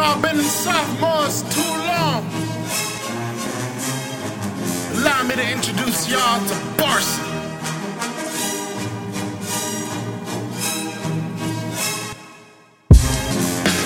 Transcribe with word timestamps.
Y'all 0.00 0.18
been 0.22 0.38
in 0.38 0.44
sophomores 0.44 1.42
too 1.52 1.60
long. 1.60 2.24
Allow 4.96 5.24
me 5.24 5.34
to 5.34 5.46
introduce 5.52 6.08
y'all 6.08 6.40
to 6.48 6.54
Barson. 6.80 7.20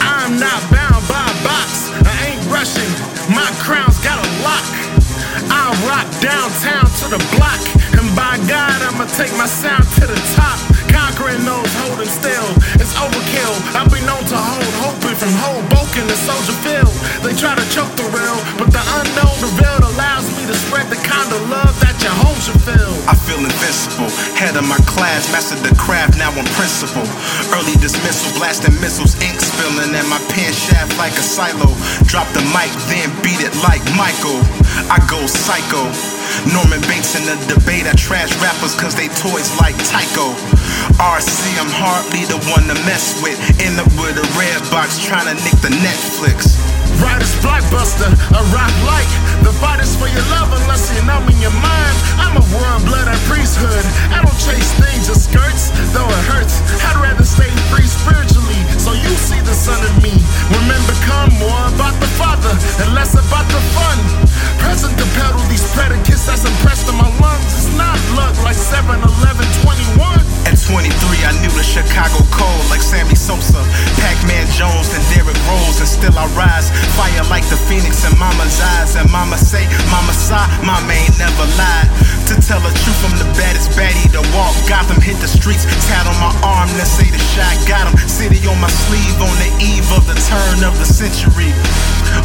I'm 0.01 0.39
not 0.39 0.63
bound 0.71 1.03
by 1.11 1.19
a 1.19 1.37
box. 1.43 1.91
I 2.07 2.31
ain't 2.31 2.47
rushing. 2.47 2.93
My 3.35 3.51
crown's 3.59 3.99
got 3.99 4.25
a 4.25 4.29
lock. 4.47 4.71
I 5.51 5.63
rock 5.91 6.07
downtown 6.23 6.87
to 7.01 7.07
the 7.11 7.21
block. 7.35 7.59
And 7.99 8.07
by 8.15 8.39
God, 8.47 8.81
I'ma 8.87 9.07
take 9.17 9.37
my 9.37 9.47
sound 9.47 9.83
to 9.99 10.07
the 10.07 10.35
top. 10.37 10.44
Hoboken 15.95 16.11
to 16.11 16.19
Soldier 16.27 16.59
Field. 16.67 16.91
They 17.23 17.39
try 17.39 17.55
to 17.55 17.67
choke 17.71 17.95
the 17.95 18.03
real, 18.11 18.39
but 18.59 18.75
the 18.75 18.83
unknown 18.99 19.37
revealed 19.39 19.87
allows 19.95 20.27
me 20.35 20.43
to 20.51 20.55
spread 20.55 20.91
the 20.91 20.99
kind 21.07 21.31
of 21.31 21.39
love 21.47 21.71
that 21.79 21.95
your 22.03 22.11
home 22.11 22.35
should 22.43 22.59
feel. 22.67 22.91
I 23.07 23.15
feel 23.15 23.39
invincible. 23.39 24.11
Head 24.35 24.59
of 24.59 24.67
my 24.67 24.79
class, 24.91 25.31
mastered 25.31 25.63
the 25.63 25.71
craft, 25.79 26.19
now 26.19 26.35
I'm 26.35 26.51
principal. 26.59 27.07
Early 27.55 27.79
dismissal, 27.79 28.35
blasting 28.35 28.75
missiles, 28.83 29.15
ink 29.23 29.39
spilling, 29.39 29.95
and 29.95 30.09
my 30.11 30.19
pen 30.35 30.51
shaft 30.51 30.99
like 30.99 31.15
a 31.15 31.23
silo. 31.23 31.71
Drop 32.11 32.27
the 32.35 32.43
mic, 32.51 32.75
then 32.91 33.15
beat 33.23 33.39
it 33.39 33.55
like 33.63 33.83
Michael. 33.95 34.43
I 34.91 34.99
go 35.07 35.23
psycho. 35.31 35.87
Norman 36.51 36.83
Bates 36.91 37.15
in 37.15 37.23
the 37.31 37.39
debate, 37.47 37.87
I 37.87 37.95
trash 37.95 38.35
rappers 38.43 38.75
cause 38.75 38.99
they 38.99 39.07
toys 39.23 39.55
like 39.63 39.79
Tyco. 39.87 40.35
RC, 40.99 41.39
I'm 41.59 41.71
hardly 41.71 42.27
the 42.27 42.39
one 42.51 42.67
to 42.67 42.77
mess 42.87 43.23
with. 43.23 43.39
End 43.63 43.79
up 43.79 43.89
with 43.95 44.19
a 44.19 44.27
red 44.35 44.54
box 44.75 44.99
trying 44.99 45.31
to 45.31 45.39
nick 45.47 45.55
the 45.63 45.71
Netflix. 45.87 46.59
Riders 46.99 47.31
blockbuster, 47.39 48.11
a 48.11 48.43
rock 48.51 48.75
like 48.83 49.07
the 49.47 49.55
fight 49.63 49.79
is 49.79 49.95
for 49.95 50.11
your 50.11 50.27
love 50.35 50.51
unless 50.51 50.91
you 50.91 50.99
numb 51.07 51.23
in 51.31 51.39
your 51.39 51.55
mind. 51.63 51.95
I'm 52.19 52.35
a 52.35 52.45
warm 52.51 52.83
blood 52.83 53.07
and 53.07 53.21
priesthood. 53.31 53.87
I 54.11 54.19
don't 54.19 54.35
chase 54.35 54.75
things 54.83 55.07
or 55.07 55.15
skirts, 55.15 55.71
though 55.95 56.11
it 56.11 56.25
hurts. 56.27 56.59
I'd 56.91 56.99
rather 56.99 57.23
stay 57.23 57.47
free 57.71 57.87
spiritually, 57.87 58.59
so 58.75 58.91
you 58.99 59.15
see 59.15 59.39
the 59.47 59.55
son 59.55 59.79
in 59.79 59.95
me. 60.03 60.15
Women 60.51 60.83
become 60.91 61.31
more 61.39 61.65
about 61.71 61.95
the 62.03 62.11
father 62.19 62.51
and 62.83 62.99
less 62.99 63.15
about 63.15 63.47
the 63.55 63.63
fun. 63.79 63.99
Present 64.59 64.91
to 64.99 65.07
pedal 65.15 65.39
these 65.47 65.63
predicates 65.71 66.27
that's 66.27 66.43
impressed 66.43 66.91
in 66.91 66.99
my 66.99 67.07
lungs. 67.23 67.47
It's 67.55 67.71
not 67.79 67.95
luck 68.19 68.35
like 68.43 68.59
7 68.59 68.91
11 68.91 69.07
21. 69.63 70.35
At 70.45 70.61
23, 70.61 70.85
I 71.25 71.33
knew 71.41 71.49
the 71.57 71.65
Chicago 71.65 72.21
cold 72.29 72.65
like 72.69 72.85
Sammy 72.85 73.17
Sosa, 73.17 73.65
still 76.05 76.21
I 76.21 76.29
rise. 76.37 76.69
Fire 77.01 77.25
like 77.33 77.49
the 77.49 77.57
phoenix 77.57 78.05
in 78.05 78.13
mama's 78.19 78.61
eyes. 78.61 78.97
And 78.97 79.09
mama 79.11 79.39
say, 79.39 79.65
mama 79.89 80.13
sigh, 80.13 80.45
mama 80.61 80.93
ain't 80.93 81.17
never 81.17 81.47
lied. 81.57 81.89
To 82.29 82.35
tell 82.45 82.61
the 82.61 82.73
truth, 82.85 83.01
I'm 83.09 83.17
the 83.17 83.29
baddest 83.37 83.73
baddie 83.73 84.13
to 84.13 84.21
walk. 84.37 84.53
Gotham 84.69 85.01
hit 85.01 85.17
the 85.25 85.29
streets, 85.29 85.65
tat 85.89 86.05
on 86.05 86.17
my 86.21 86.33
arm, 86.45 86.69
let's 86.77 86.93
say 86.93 87.09
the 87.09 87.21
shot 87.33 87.54
on 88.55 88.61
my 88.63 88.71
sleeve 88.71 89.19
on 89.19 89.35
the 89.43 89.51
eve 89.59 89.87
of 89.91 90.07
the 90.07 90.15
turn 90.31 90.63
of 90.63 90.79
the 90.79 90.87
century. 90.87 91.51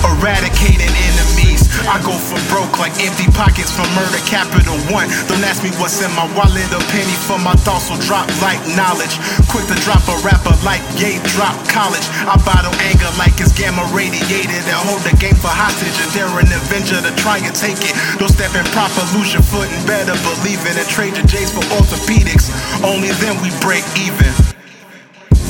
Eradicating 0.06 0.94
enemies. 1.10 1.66
I 1.90 1.98
go 2.06 2.14
for 2.14 2.38
broke 2.54 2.78
like 2.78 2.94
empty 3.02 3.26
pockets 3.34 3.74
from 3.74 3.90
murder 3.98 4.22
capital 4.30 4.78
one. 4.94 5.10
Don't 5.26 5.42
ask 5.42 5.66
me 5.66 5.74
what's 5.82 5.98
in 6.06 6.14
my 6.14 6.30
wallet, 6.38 6.70
a 6.70 6.80
penny 6.94 7.18
for 7.26 7.42
my 7.42 7.58
thoughts 7.66 7.90
will 7.90 7.98
drop 8.06 8.30
like 8.46 8.62
knowledge. 8.78 9.18
Quick 9.50 9.66
to 9.74 9.78
drop 9.82 10.06
a 10.06 10.18
rapper 10.22 10.54
like 10.62 10.84
Ye 11.02 11.18
drop 11.34 11.58
college. 11.66 12.06
I 12.30 12.38
bottle 12.46 12.76
anger 12.86 13.10
like 13.18 13.42
it's 13.42 13.50
gamma 13.58 13.82
radiated 13.90 14.62
and 14.70 14.80
hold 14.86 15.02
the 15.02 15.16
game 15.18 15.36
for 15.42 15.50
hostage. 15.50 15.98
And 15.98 16.10
they're 16.14 16.30
an 16.38 16.54
avenger 16.54 17.02
to 17.02 17.12
try 17.18 17.42
and 17.42 17.56
take 17.56 17.82
it. 17.82 17.96
Don't 18.22 18.30
step 18.30 18.54
in 18.54 18.66
proper, 18.70 19.02
lose 19.18 19.34
your 19.34 19.44
foot 19.44 19.66
and 19.66 19.82
better 19.90 20.14
believe 20.22 20.62
it. 20.70 20.78
And 20.78 20.86
trade 20.86 21.18
your 21.18 21.26
J's 21.26 21.50
for 21.50 21.66
orthopedics. 21.74 22.54
Only 22.86 23.10
then 23.18 23.42
we 23.42 23.50
break 23.66 23.84
even. 23.98 24.49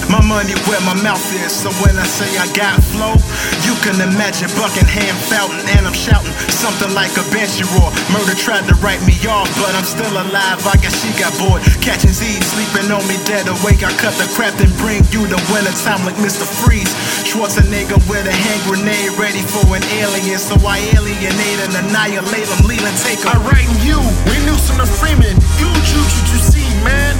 My 0.09 0.25
money 0.25 0.57
where 0.65 0.81
my 0.81 0.97
mouth 1.05 1.21
is, 1.37 1.53
so 1.53 1.69
when 1.85 1.93
I 1.93 2.01
say 2.01 2.25
I 2.41 2.49
got 2.57 2.81
flow, 2.81 3.13
you 3.61 3.77
can 3.85 3.93
imagine 4.01 4.49
Buckingham 4.57 5.13
Fountain, 5.29 5.61
and 5.77 5.85
I'm 5.85 5.93
shouting 5.93 6.33
something 6.49 6.89
like 6.97 7.13
a 7.13 7.21
banshee 7.29 7.69
roar. 7.77 7.93
Murder 8.09 8.33
tried 8.33 8.65
to 8.73 8.75
write 8.81 8.97
me 9.05 9.13
off, 9.29 9.45
but 9.61 9.69
I'm 9.77 9.85
still 9.85 10.09
alive. 10.09 10.65
I 10.65 10.81
guess 10.81 10.97
she 10.97 11.13
got 11.13 11.29
bored. 11.37 11.61
Catching 11.85 12.09
Z's, 12.09 12.41
sleeping 12.41 12.89
on 12.89 13.05
me, 13.05 13.21
dead 13.29 13.45
awake. 13.45 13.85
I 13.85 13.93
cut 14.01 14.17
the 14.17 14.25
crap 14.33 14.57
and 14.57 14.73
bring 14.81 15.05
you 15.13 15.29
the 15.29 15.37
winter 15.53 15.77
time 15.85 16.01
like 16.09 16.17
Mr. 16.17 16.41
Freeze. 16.41 16.89
Schwarzenegger 17.29 18.01
with 18.09 18.25
a 18.25 18.33
hand 18.33 18.61
grenade, 18.65 19.13
ready 19.21 19.45
for 19.45 19.61
an 19.77 19.85
alien, 20.01 20.41
so 20.41 20.57
I 20.65 20.81
alienate 20.97 21.69
and 21.69 21.85
annihilate 21.85 22.49
them. 22.49 22.65
Leland 22.65 22.97
take 22.97 23.21
I 23.29 23.37
write 23.45 23.69
you, 23.85 24.01
we 24.25 24.41
Newsom 24.49 24.81
the 24.81 24.89
Freeman. 24.89 25.37
You 25.61 25.69
what 25.69 26.27
you 26.33 26.39
see, 26.41 26.65
man. 26.81 27.18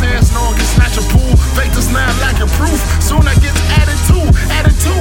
Hands, 0.00 0.32
no 0.32 0.42
one 0.44 0.56
can 0.56 0.66
snatch 0.66 0.96
a 0.98 1.04
pool. 1.12 1.36
Fake 1.56 1.72
does 1.72 1.90
not 1.92 2.08
lack 2.20 2.40
a 2.40 2.48
proof. 2.58 2.78
Soon 3.00 3.24
I 3.26 3.34
get 3.40 3.54
added 3.80 3.98
to, 4.12 4.18
added 4.52 4.76
to. 4.86 4.94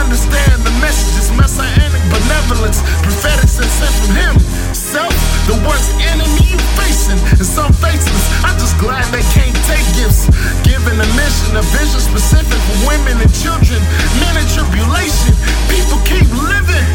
Understand 0.00 0.66
the 0.66 0.74
messages, 0.82 1.30
messianic 1.38 2.02
benevolence, 2.10 2.82
prophetic 3.06 3.46
sent 3.46 3.70
from 4.02 4.10
him. 4.18 4.34
Self, 4.74 5.14
the 5.46 5.54
worst 5.62 5.94
enemy 6.02 6.50
you 6.50 6.58
facing, 6.74 7.18
and 7.38 7.46
some 7.46 7.72
faceless. 7.78 8.26
I'm 8.42 8.58
just 8.58 8.74
glad 8.82 9.06
they 9.14 9.22
can't 9.30 9.54
take 9.70 9.86
gifts. 9.94 10.26
Given 10.66 10.98
a 10.98 11.08
mission, 11.14 11.54
a 11.54 11.62
vision 11.70 12.02
specific 12.02 12.58
for 12.66 12.90
women 12.90 13.22
and 13.22 13.32
children. 13.38 13.78
Men 14.18 14.34
in 14.42 14.46
tribulation, 14.50 15.30
people 15.70 16.02
keep 16.02 16.26
living. 16.34 16.88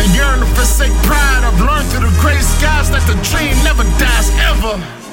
And 0.00 0.08
yearn 0.16 0.40
to 0.40 0.48
forsake 0.56 0.92
pride. 1.04 1.44
I've 1.44 1.60
learned 1.60 1.88
through 1.92 2.08
the 2.08 2.14
gray 2.24 2.40
skies 2.40 2.88
that 2.90 3.04
the 3.04 3.20
dream 3.28 3.52
never 3.68 3.84
dies 4.00 4.32
ever. 4.48 5.05